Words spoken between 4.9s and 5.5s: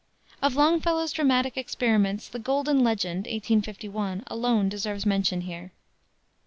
mention